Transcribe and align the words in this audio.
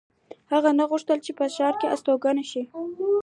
هغه 0.53 0.69
نه 0.79 0.83
غوښتل 0.91 1.19
چې 1.25 1.31
په 1.37 1.45
ښار 1.55 1.73
کې 1.79 1.87
استوګن 1.93 2.37
شي 2.51 2.61